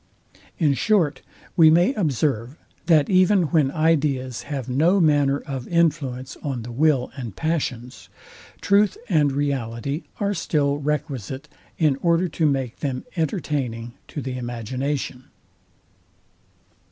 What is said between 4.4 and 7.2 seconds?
have no manner of influence on the will